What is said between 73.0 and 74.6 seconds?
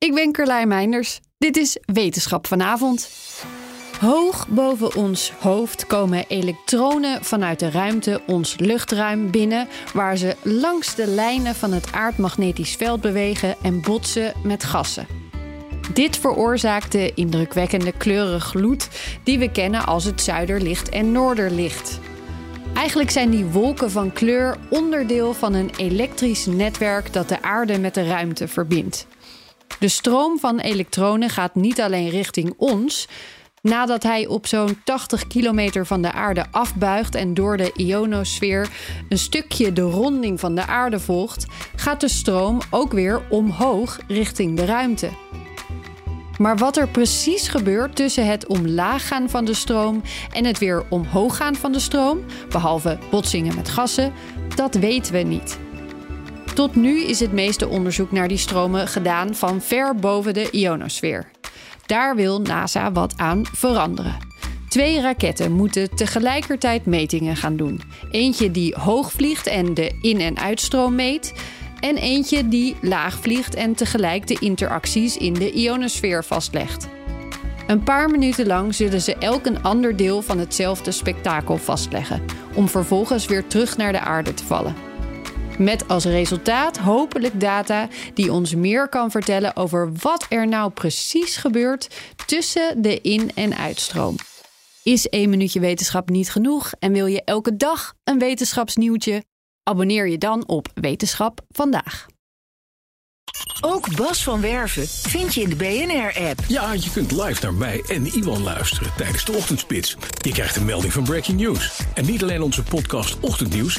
vliegt en tegelijk de